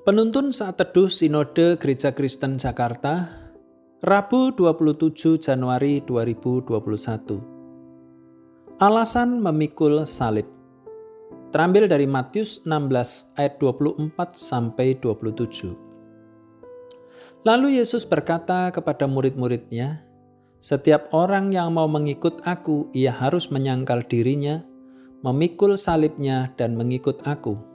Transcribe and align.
Penuntun 0.00 0.48
saat 0.48 0.80
teduh 0.80 1.12
Sinode 1.12 1.76
Gereja 1.76 2.08
Kristen 2.16 2.56
Jakarta, 2.56 3.28
Rabu 4.00 4.48
27 4.56 5.36
Januari 5.36 6.00
2021. 6.08 8.80
Alasan 8.80 9.44
memikul 9.44 10.00
salib. 10.08 10.48
Terambil 11.52 11.84
dari 11.84 12.08
Matius 12.08 12.64
16 12.64 13.36
ayat 13.36 13.60
24 13.60 14.16
sampai 14.32 14.96
27. 15.04 15.76
Lalu 17.44 17.76
Yesus 17.76 18.08
berkata 18.08 18.72
kepada 18.72 19.04
murid-muridnya, 19.04 20.00
"Setiap 20.64 21.12
orang 21.12 21.52
yang 21.52 21.76
mau 21.76 21.92
mengikut 21.92 22.40
aku, 22.48 22.88
ia 22.96 23.12
harus 23.12 23.52
menyangkal 23.52 24.00
dirinya, 24.08 24.64
memikul 25.20 25.76
salibnya 25.76 26.56
dan 26.56 26.72
mengikut 26.72 27.20
aku. 27.28 27.68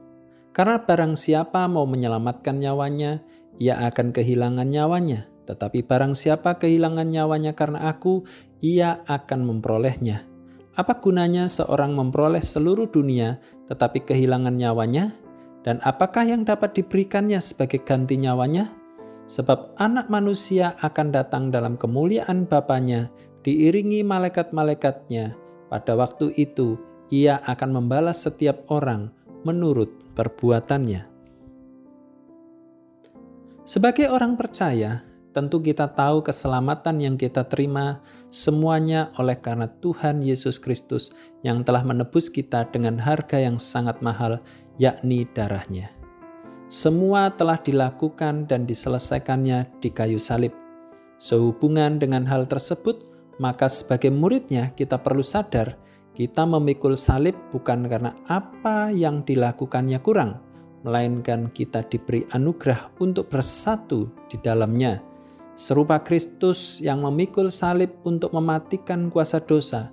Karena 0.56 0.80
barang 0.80 1.20
siapa 1.20 1.68
mau 1.68 1.84
menyelamatkan 1.84 2.64
nyawanya, 2.64 3.20
ia 3.60 3.76
akan 3.92 4.16
kehilangan 4.16 4.72
nyawanya. 4.72 5.28
Tetapi 5.52 5.84
barang 5.84 6.16
siapa 6.16 6.56
kehilangan 6.56 7.12
nyawanya 7.12 7.60
karena 7.60 7.92
aku, 7.92 8.24
ia 8.64 9.04
akan 9.04 9.44
memperolehnya. 9.44 10.24
Apa 10.80 11.04
gunanya 11.04 11.52
seorang 11.52 11.92
memperoleh 11.92 12.40
seluruh 12.40 12.88
dunia 12.88 13.44
tetapi 13.68 14.08
kehilangan 14.08 14.56
nyawanya? 14.56 15.12
Dan 15.68 15.84
apakah 15.84 16.24
yang 16.24 16.48
dapat 16.48 16.72
diberikannya 16.72 17.44
sebagai 17.44 17.84
ganti 17.84 18.16
nyawanya? 18.16 18.72
Sebab 19.28 19.76
anak 19.76 20.08
manusia 20.08 20.80
akan 20.80 21.12
datang 21.12 21.52
dalam 21.52 21.76
kemuliaan 21.76 22.48
Bapaknya, 22.48 23.12
diiringi 23.44 24.08
malaikat-malaikatnya. 24.08 25.36
Pada 25.68 26.00
waktu 26.00 26.32
itu, 26.38 26.80
ia 27.12 27.44
akan 27.44 27.82
membalas 27.82 28.24
setiap 28.24 28.70
orang 28.70 29.10
menurut 29.46 29.94
perbuatannya. 30.18 31.08
Sebagai 33.66 34.10
orang 34.10 34.38
percaya, 34.38 35.06
tentu 35.34 35.62
kita 35.62 35.90
tahu 35.94 36.22
keselamatan 36.22 37.02
yang 37.02 37.16
kita 37.18 37.46
terima 37.50 38.02
semuanya 38.30 39.10
oleh 39.18 39.38
karena 39.38 39.70
Tuhan 39.82 40.22
Yesus 40.22 40.58
Kristus 40.62 41.14
yang 41.42 41.62
telah 41.62 41.82
menebus 41.82 42.30
kita 42.30 42.70
dengan 42.70 42.98
harga 42.98 43.42
yang 43.42 43.62
sangat 43.62 44.02
mahal, 44.06 44.42
yakni 44.82 45.26
darahnya. 45.34 45.90
Semua 46.66 47.30
telah 47.30 47.62
dilakukan 47.62 48.50
dan 48.50 48.66
diselesaikannya 48.66 49.70
di 49.82 49.90
kayu 49.94 50.18
salib. 50.18 50.54
Sehubungan 51.22 52.02
dengan 52.02 52.26
hal 52.26 52.50
tersebut, 52.50 53.06
maka 53.38 53.70
sebagai 53.70 54.10
muridnya 54.10 54.74
kita 54.74 54.98
perlu 54.98 55.22
sadar 55.22 55.78
kita 56.16 56.48
memikul 56.48 56.96
salib 56.96 57.36
bukan 57.52 57.92
karena 57.92 58.16
apa 58.32 58.88
yang 58.90 59.22
dilakukannya 59.28 60.00
kurang, 60.00 60.40
melainkan 60.88 61.52
kita 61.52 61.84
diberi 61.92 62.24
anugerah 62.32 62.96
untuk 63.04 63.28
bersatu 63.28 64.08
di 64.32 64.40
dalamnya. 64.40 65.04
Serupa 65.60 66.00
Kristus 66.00 66.80
yang 66.80 67.04
memikul 67.04 67.52
salib 67.52 67.92
untuk 68.08 68.32
mematikan 68.32 69.12
kuasa 69.12 69.44
dosa, 69.44 69.92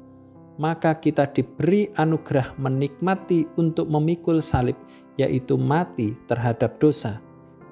maka 0.63 0.95
kita 0.95 1.27
diberi 1.27 1.91
anugerah 1.99 2.55
menikmati 2.55 3.51
untuk 3.59 3.91
memikul 3.91 4.39
salib, 4.39 4.79
yaitu 5.19 5.59
mati 5.59 6.15
terhadap 6.31 6.79
dosa, 6.79 7.19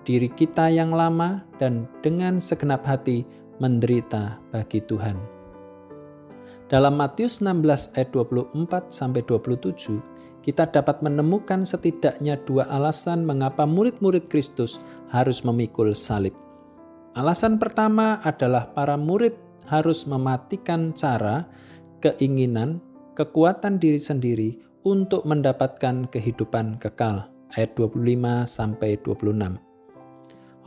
diri 0.03 0.27
kita 0.27 0.71
yang 0.75 0.91
lama, 0.91 1.47
dan 1.63 1.87
dengan 2.03 2.43
segenap 2.43 2.83
hati 2.83 3.23
menderita 3.63 4.43
bagi 4.51 4.83
Tuhan. 4.83 5.40
Dalam 6.71 7.03
Matius 7.03 7.43
16 7.43 7.99
ayat 7.99 8.15
24 8.15 8.55
sampai 8.95 9.27
27, 9.27 9.99
kita 10.47 10.71
dapat 10.71 11.03
menemukan 11.03 11.67
setidaknya 11.67 12.39
dua 12.47 12.63
alasan 12.71 13.27
mengapa 13.27 13.67
murid-murid 13.67 14.31
Kristus 14.31 14.79
harus 15.11 15.43
memikul 15.43 15.91
salib. 15.99 16.31
Alasan 17.19 17.59
pertama 17.59 18.23
adalah 18.23 18.71
para 18.71 18.95
murid 18.95 19.35
harus 19.67 20.07
mematikan 20.07 20.95
cara, 20.95 21.51
keinginan, 22.07 22.79
kekuatan 23.19 23.83
diri 23.83 23.99
sendiri 23.99 24.55
untuk 24.87 25.27
mendapatkan 25.27 26.07
kehidupan 26.07 26.79
kekal. 26.79 27.27
Ayat 27.59 27.75
25 27.75 28.47
sampai 28.47 28.95
26. 29.03 29.70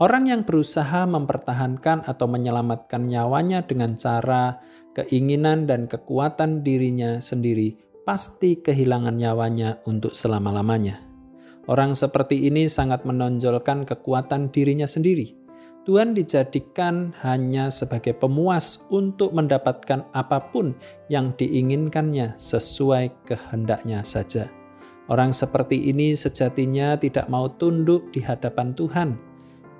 Orang 0.02 0.26
yang 0.26 0.42
berusaha 0.42 1.06
mempertahankan 1.06 2.02
atau 2.10 2.26
menyelamatkan 2.26 3.06
nyawanya 3.06 3.62
dengan 3.62 3.94
cara 3.94 4.58
keinginan 4.90 5.70
dan 5.70 5.86
kekuatan 5.86 6.66
dirinya 6.66 7.22
sendiri 7.22 7.78
pasti 8.02 8.58
kehilangan 8.58 9.14
nyawanya 9.14 9.78
untuk 9.86 10.10
selama-lamanya. 10.10 10.98
Orang 11.70 11.94
seperti 11.94 12.50
ini 12.50 12.66
sangat 12.66 13.06
menonjolkan 13.06 13.86
kekuatan 13.86 14.50
dirinya 14.50 14.84
sendiri. 14.84 15.32
Tuhan 15.86 16.16
dijadikan 16.16 17.14
hanya 17.22 17.68
sebagai 17.70 18.16
pemuas 18.16 18.88
untuk 18.90 19.30
mendapatkan 19.30 20.04
apa 20.16 20.40
pun 20.50 20.74
yang 21.06 21.36
diinginkannya 21.38 22.34
sesuai 22.34 23.12
kehendaknya 23.28 24.02
saja. 24.02 24.50
Orang 25.12 25.36
seperti 25.36 25.92
ini 25.92 26.16
sejatinya 26.16 26.96
tidak 26.96 27.28
mau 27.28 27.52
tunduk 27.60 28.08
di 28.10 28.24
hadapan 28.24 28.72
Tuhan. 28.72 29.33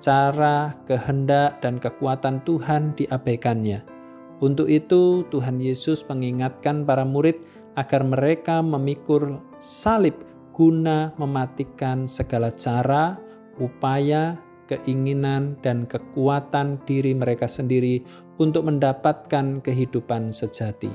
Cara, 0.05 0.77
kehendak, 0.85 1.65
dan 1.65 1.81
kekuatan 1.81 2.45
Tuhan 2.45 2.93
diabaikannya 2.93 3.95
untuk 4.43 4.67
itu, 4.67 5.23
Tuhan 5.31 5.63
Yesus 5.63 6.03
mengingatkan 6.11 6.83
para 6.83 7.07
murid 7.07 7.39
agar 7.79 8.03
mereka 8.03 8.59
memikul 8.59 9.39
salib 9.63 10.15
guna 10.51 11.15
mematikan 11.15 12.03
segala 12.03 12.51
cara, 12.51 13.15
upaya, 13.63 14.35
keinginan, 14.67 15.55
dan 15.63 15.87
kekuatan 15.87 16.83
diri 16.83 17.15
mereka 17.15 17.47
sendiri 17.47 18.03
untuk 18.43 18.67
mendapatkan 18.67 19.63
kehidupan 19.63 20.35
sejati. 20.35 20.91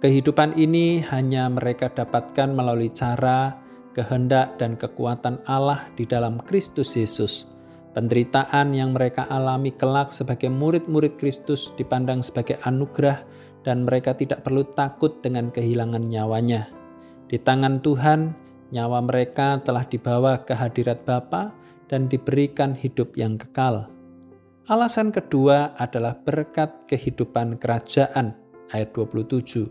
Kehidupan 0.00 0.56
ini 0.56 1.04
hanya 1.12 1.52
mereka 1.52 1.92
dapatkan 1.92 2.48
melalui 2.56 2.88
cara, 2.88 3.60
kehendak, 3.92 4.56
dan 4.56 4.72
kekuatan 4.80 5.36
Allah 5.44 5.84
di 6.00 6.08
dalam 6.08 6.40
Kristus 6.48 6.96
Yesus 6.96 7.59
Penderitaan 7.90 8.70
yang 8.70 8.94
mereka 8.94 9.26
alami 9.26 9.74
kelak 9.74 10.14
sebagai 10.14 10.46
murid-murid 10.46 11.18
Kristus 11.18 11.74
dipandang 11.74 12.22
sebagai 12.22 12.54
anugerah 12.62 13.18
dan 13.66 13.82
mereka 13.82 14.14
tidak 14.14 14.46
perlu 14.46 14.62
takut 14.78 15.18
dengan 15.18 15.50
kehilangan 15.50 16.06
nyawanya. 16.06 16.70
Di 17.26 17.42
tangan 17.42 17.82
Tuhan, 17.82 18.30
nyawa 18.70 19.02
mereka 19.02 19.58
telah 19.66 19.82
dibawa 19.82 20.38
ke 20.46 20.54
hadirat 20.54 21.02
Bapa 21.02 21.50
dan 21.90 22.06
diberikan 22.06 22.78
hidup 22.78 23.18
yang 23.18 23.34
kekal. 23.34 23.90
Alasan 24.70 25.10
kedua 25.10 25.74
adalah 25.74 26.14
berkat 26.14 26.86
kehidupan 26.86 27.58
kerajaan 27.58 28.38
ayat 28.70 28.94
27. 28.94 29.66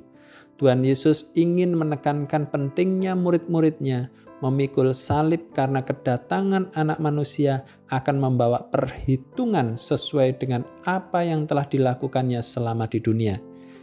Tuhan 0.60 0.84
Yesus 0.84 1.32
ingin 1.40 1.72
menekankan 1.72 2.52
pentingnya 2.52 3.16
murid-muridnya 3.16 4.12
memikul 4.40 4.96
salib 4.96 5.52
karena 5.52 5.84
kedatangan 5.84 6.72
anak 6.76 7.00
manusia 7.00 7.68
akan 7.92 8.20
membawa 8.20 8.64
perhitungan 8.72 9.76
sesuai 9.76 10.40
dengan 10.40 10.64
apa 10.88 11.24
yang 11.24 11.44
telah 11.48 11.68
dilakukannya 11.68 12.40
selama 12.40 12.88
di 12.88 13.00
dunia. 13.04 13.36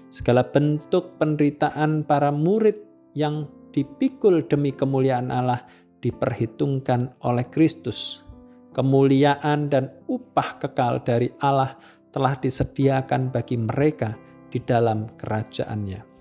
Segala 0.08 0.46
bentuk 0.46 1.18
penderitaan 1.20 2.06
para 2.06 2.32
murid 2.32 2.80
yang 3.12 3.48
dipikul 3.76 4.40
demi 4.48 4.72
kemuliaan 4.72 5.28
Allah 5.28 5.60
diperhitungkan 6.00 7.12
oleh 7.24 7.44
Kristus. 7.52 8.24
Kemuliaan 8.72 9.72
dan 9.72 9.88
upah 10.08 10.60
kekal 10.60 11.00
dari 11.04 11.32
Allah 11.40 11.76
telah 12.12 12.36
disediakan 12.36 13.32
bagi 13.32 13.56
mereka 13.60 14.16
di 14.52 14.60
dalam 14.60 15.08
kerajaannya. 15.20 16.15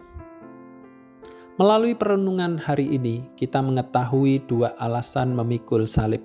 Melalui 1.56 1.96
perenungan 1.96 2.60
hari 2.60 3.00
ini, 3.00 3.24
kita 3.40 3.63
mengetahui 3.63 4.44
dua 4.44 4.75
alasan 4.75 5.31
memikul 5.31 5.88
salib. 5.88 6.19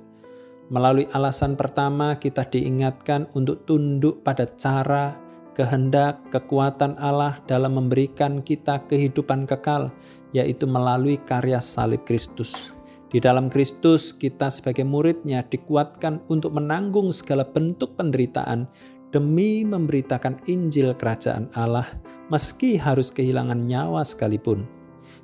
Melalui 0.74 1.06
alasan 1.14 1.54
pertama, 1.54 2.18
kita 2.18 2.42
diingatkan 2.50 3.30
untuk 3.38 3.62
tunduk 3.62 4.26
pada 4.26 4.50
cara, 4.58 5.14
kehendak, 5.54 6.18
kekuatan 6.34 6.98
Allah 6.98 7.38
dalam 7.46 7.78
memberikan 7.78 8.42
kita 8.42 8.82
kehidupan 8.90 9.46
kekal, 9.46 9.94
yaitu 10.34 10.66
melalui 10.66 11.14
karya 11.14 11.62
salib 11.62 12.02
Kristus. 12.02 12.74
Di 13.14 13.22
dalam 13.22 13.46
Kristus, 13.46 14.10
kita 14.10 14.50
sebagai 14.50 14.82
muridnya 14.82 15.46
dikuatkan 15.46 16.26
untuk 16.26 16.58
menanggung 16.58 17.14
segala 17.14 17.46
bentuk 17.46 17.94
penderitaan 17.94 18.66
demi 19.14 19.62
memberitakan 19.62 20.42
Injil 20.50 20.90
Kerajaan 20.90 21.46
Allah, 21.54 21.86
meski 22.34 22.74
harus 22.74 23.14
kehilangan 23.14 23.62
nyawa 23.70 24.02
sekalipun 24.02 24.79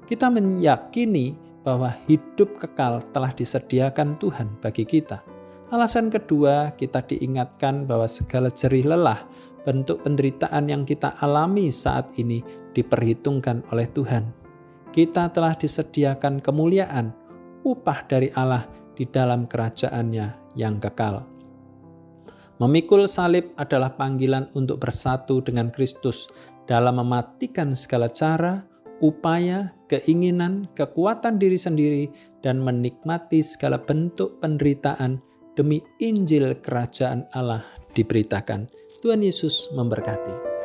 kita 0.06 0.30
meyakini 0.30 1.36
bahwa 1.66 1.90
hidup 2.06 2.62
kekal 2.62 3.02
telah 3.10 3.34
disediakan 3.34 4.14
Tuhan 4.22 4.46
bagi 4.62 4.86
kita. 4.86 5.20
Alasan 5.74 6.14
kedua, 6.14 6.70
kita 6.78 7.02
diingatkan 7.02 7.90
bahwa 7.90 8.06
segala 8.06 8.54
jerih 8.54 8.86
lelah, 8.86 9.26
bentuk 9.66 9.98
penderitaan 10.06 10.70
yang 10.70 10.86
kita 10.86 11.18
alami 11.18 11.74
saat 11.74 12.06
ini 12.22 12.38
diperhitungkan 12.70 13.66
oleh 13.74 13.90
Tuhan. 13.90 14.30
Kita 14.94 15.26
telah 15.34 15.58
disediakan 15.58 16.38
kemuliaan, 16.38 17.10
upah 17.66 18.06
dari 18.06 18.30
Allah 18.38 18.62
di 18.94 19.02
dalam 19.10 19.50
kerajaannya 19.50 20.54
yang 20.54 20.78
kekal. 20.78 21.26
Memikul 22.62 23.04
salib 23.10 23.52
adalah 23.58 23.92
panggilan 23.98 24.48
untuk 24.56 24.80
bersatu 24.80 25.42
dengan 25.42 25.68
Kristus 25.68 26.30
dalam 26.64 27.02
mematikan 27.02 27.76
segala 27.76 28.08
cara, 28.08 28.64
upaya, 29.04 29.74
keinginan, 29.90 30.68
kekuatan 30.72 31.36
diri 31.36 31.58
sendiri, 31.60 32.04
dan 32.40 32.62
menikmati 32.62 33.42
segala 33.44 33.80
bentuk 33.80 34.38
penderitaan 34.40 35.20
demi 35.56 35.82
Injil 36.00 36.56
Kerajaan 36.60 37.26
Allah 37.32 37.64
diberitakan. 37.96 38.68
Tuhan 39.00 39.24
Yesus 39.24 39.72
memberkati. 39.72 40.55